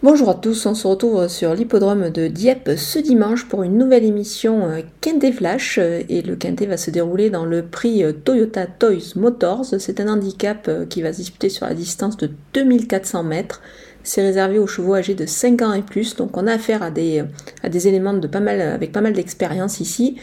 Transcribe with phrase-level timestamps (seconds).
[0.00, 4.04] Bonjour à tous, on se retrouve sur l'hippodrome de Dieppe ce dimanche pour une nouvelle
[4.04, 8.12] émission euh, Quintet Flash euh, et le Quintet va se dérouler dans le prix euh,
[8.12, 9.64] Toyota Toys Motors.
[9.80, 13.60] C'est un handicap qui va se disputer sur la distance de 2400 mètres.
[14.02, 16.90] C'est réservé aux chevaux âgés de 5 ans et plus, donc on a affaire à
[16.90, 17.22] des,
[17.62, 20.16] à des éléments de pas mal, avec pas mal d'expérience ici.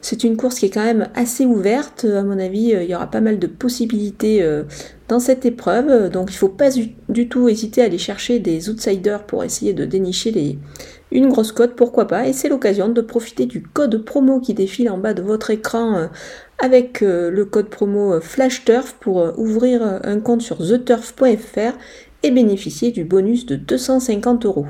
[0.00, 2.04] C'est une course qui est quand même assez ouverte.
[2.04, 4.46] À mon avis, il y aura pas mal de possibilités
[5.08, 6.10] dans cette épreuve.
[6.10, 6.68] Donc il ne faut pas
[7.08, 10.30] du tout hésiter à aller chercher des outsiders pour essayer de dénicher
[11.12, 12.26] une grosse cote, pourquoi pas.
[12.26, 15.96] Et c'est l'occasion de profiter du code promo qui défile en bas de votre écran
[15.96, 16.06] euh,
[16.58, 21.76] avec euh, le code promo euh, FlashTurf pour ouvrir un compte sur theturf.fr
[22.26, 24.66] et bénéficier du bonus de 250 euros.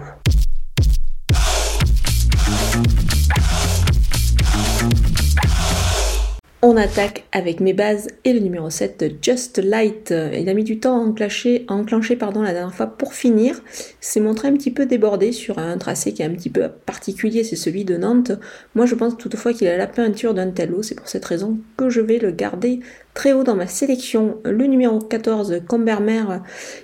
[6.68, 10.12] On attaque avec mes bases et le numéro 7, Just Light.
[10.36, 13.62] Il a mis du temps à enclencher, enclencher pardon, la dernière fois pour finir.
[14.00, 17.44] C'est montré un petit peu débordé sur un tracé qui est un petit peu particulier,
[17.44, 18.32] c'est celui de Nantes.
[18.74, 21.88] Moi je pense toutefois qu'il a la peinture d'un tel c'est pour cette raison que
[21.88, 22.80] je vais le garder
[23.14, 24.38] très haut dans ma sélection.
[24.44, 26.24] Le numéro 14, Combermer,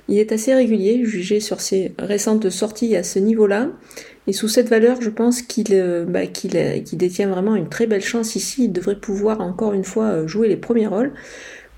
[0.06, 3.67] il est assez régulier, jugé sur ses récentes sorties à ce niveau-là.
[4.27, 8.03] Et sous cette valeur, je pense qu'il euh, bah, euh, détient vraiment une très belle
[8.03, 8.64] chance ici.
[8.64, 11.12] Il devrait pouvoir encore une fois euh, jouer les premiers rôles.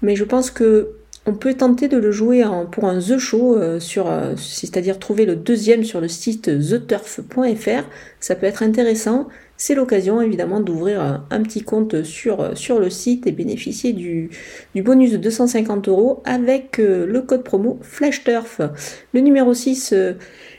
[0.03, 0.89] Mais je pense que
[1.27, 6.03] on peut tenter de le jouer pour un The Show, c'est-à-dire trouver le deuxième sur
[6.03, 7.89] le site theturf.fr.
[8.20, 9.29] Ça peut être intéressant.
[9.56, 14.29] C'est l'occasion évidemment d'ouvrir un, petit compte sur, sur le site et bénéficier du,
[14.75, 18.61] bonus de 250 euros avec le code promo FlashTurf.
[19.14, 19.95] Le numéro 6,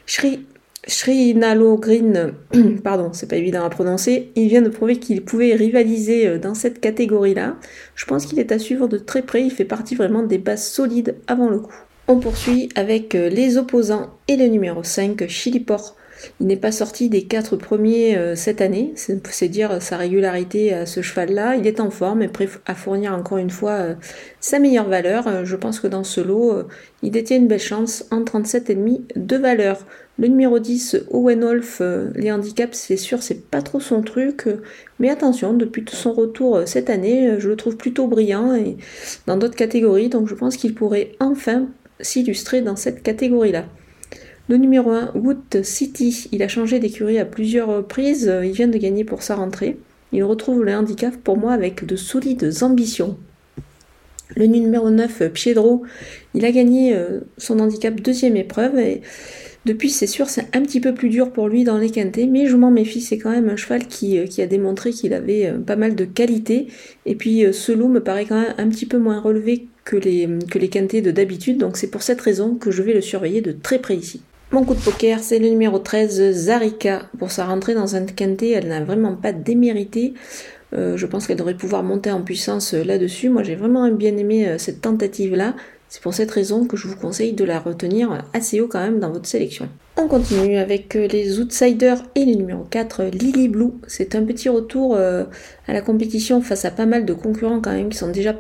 [0.08, 0.48] Shri
[0.88, 2.34] Srinalo Green,
[2.84, 6.54] pardon, c'est pas évident à prononcer, il vient de prouver qu'il pouvait rivaliser euh, dans
[6.54, 7.56] cette catégorie-là.
[7.96, 10.68] Je pense qu'il est à suivre de très près, il fait partie vraiment des bases
[10.68, 11.76] solides avant le coup.
[12.08, 15.96] On poursuit avec euh, les opposants et le numéro 5, Chiliport.
[16.40, 20.86] Il n'est pas sorti des quatre premiers euh, cette année, c'est dire sa régularité à
[20.86, 21.56] ce cheval-là.
[21.56, 23.96] Il est en forme et prêt à fournir encore une fois
[24.40, 25.46] sa meilleure valeur.
[25.46, 26.64] je pense que dans ce lot,
[27.04, 29.86] il détient une belle chance en 37,5 de valeur.
[30.18, 34.48] Le numéro 10, Owen Wolf, euh, les handicaps, c'est sûr, c'est pas trop son truc.
[34.48, 34.62] Euh,
[35.00, 38.78] mais attention, depuis son retour euh, cette année, je le trouve plutôt brillant et
[39.28, 40.08] dans d'autres catégories.
[40.08, 41.68] Donc je pense qu'il pourrait enfin
[42.00, 43.66] s'illustrer dans cette catégorie-là.
[44.48, 48.32] Le numéro 1, Wood City, il a changé d'écurie à plusieurs reprises.
[48.44, 49.78] Il vient de gagner pour sa rentrée.
[50.12, 53.18] Il retrouve le handicap pour moi avec de solides ambitions.
[54.36, 55.84] Le numéro 9, Piedro,
[56.34, 56.96] il a gagné
[57.38, 59.02] son handicap deuxième épreuve et
[59.66, 62.46] depuis, c'est sûr, c'est un petit peu plus dur pour lui dans les quintés, mais
[62.46, 65.58] je m'en méfie, c'est quand même un cheval qui, euh, a démontré qu'il avait euh,
[65.58, 66.68] pas mal de qualité.
[67.08, 69.96] Et puis, euh, ce lot me paraît quand même un petit peu moins relevé que
[69.96, 73.02] les, que les quintés de d'habitude, donc c'est pour cette raison que je vais le
[73.02, 74.22] surveiller de très près ici.
[74.56, 77.10] Mon coup de poker, c'est le numéro 13, Zarika.
[77.20, 80.14] Pour sa rentrée dans un quintet, elle n'a vraiment pas démérité.
[80.72, 83.28] je pense qu'elle devrait pouvoir monter en puissance là-dessus.
[83.28, 85.56] Moi, j'ai vraiment bien aimé cette tentative-là.
[85.90, 89.02] C'est pour cette raison que je vous conseille de la retenir assez haut quand même
[89.02, 89.68] dans votre sélection.
[89.98, 93.74] On continue avec euh, les outsiders et le numéro 4, Lily Blue.
[93.88, 95.26] C'est un petit retour euh,
[95.68, 98.34] à la compétition face à pas mal de concurrents quand même qui sont déjà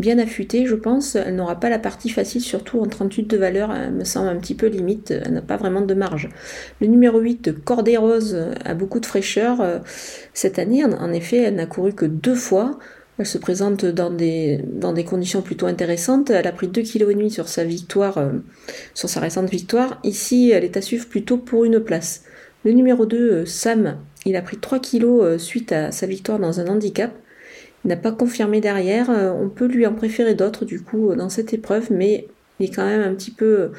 [0.00, 1.14] bien affûtés, je pense.
[1.14, 4.36] Elle n'aura pas la partie facile, surtout en 38 de valeur, elle me semble un
[4.36, 6.28] petit peu limite, elle n'a pas vraiment de marge.
[6.80, 9.60] Le numéro 8, Cordée Rose, a beaucoup de fraîcheur.
[9.60, 9.78] Euh,
[10.34, 12.78] cette année, en effet, elle n'a couru que deux fois.
[13.18, 14.64] Elle se présente dans des,
[15.06, 16.30] conditions plutôt intéressantes.
[16.30, 18.30] Elle a pris 2,5 kg sur sa victoire, euh,
[18.94, 20.00] sur sa récente victoire.
[20.04, 22.24] Ici, elle est à suivre plutôt pour une place.
[22.64, 26.60] Le numéro 2, euh, Sam, il a pris 3 kg suite à sa victoire dans
[26.60, 27.12] un handicap.
[27.84, 29.08] N'a pas confirmé derrière.
[29.08, 32.84] on peut lui en préférer d'autres du coup dans cette épreuve, mais il est quand
[32.84, 33.70] même un petit peu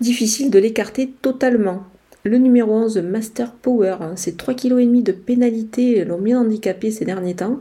[0.00, 1.84] difficile de l'écarter totalement.
[2.24, 7.04] Le numéro 11, Master Power, hein, c'est 3,5 kg de pénalité l'ont bien handicapé ces
[7.04, 7.60] derniers temps.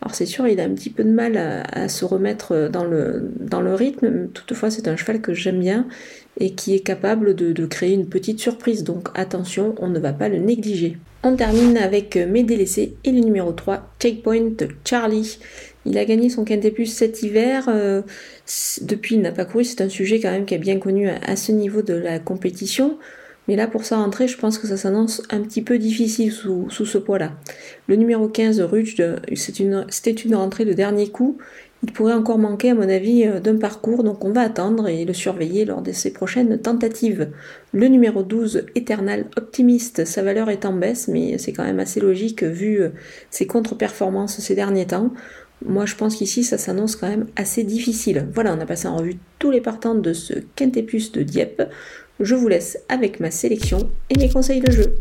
[0.00, 3.74] Alors c'est sûr, il a un petit peu de mal à, se remettre dans le,
[3.74, 5.86] rythme, toutefois c'est un cheval que j'aime bien
[6.40, 10.30] et qui est capable de, créer une petite surprise, donc attention, on ne va pas
[10.30, 10.96] le négliger.
[11.22, 15.38] On termine avec mes délaissés et le numéro 3, Checkpoint Charlie.
[15.84, 17.68] Il a gagné son Quintet cet hiver.
[17.68, 18.02] Euh,
[18.82, 19.64] depuis, il n'a pas couru.
[19.64, 22.98] C'est un sujet quand même qui est bien connu à ce niveau de la compétition.
[23.48, 26.68] Mais là, pour sa rentrée, je pense que ça s'annonce un petit peu difficile sous,
[26.70, 27.32] ce poids-là.
[27.88, 28.96] Le numéro 15, Ruge,
[29.34, 31.38] c'était une, rentrée de dernier coup.
[31.82, 35.04] Il pourrait encore manquer, à mon avis, euh, d'un parcours, donc on va attendre et
[35.04, 37.30] le surveiller lors de ses prochaines tentatives.
[37.72, 42.00] Le numéro 12, Eternal Optimiste, sa valeur est en baisse, mais c'est quand même assez
[42.00, 42.88] logique vu euh,
[43.30, 45.12] ses contre-performances ces derniers temps.
[45.64, 48.26] Moi, je pense qu'ici, ça s'annonce quand même assez difficile.
[48.32, 51.62] Voilà, on a passé en revue tous les partants de ce Quintépus de Dieppe.
[52.20, 54.96] Je vous laisse avec ma sélection et mes conseils de jeu.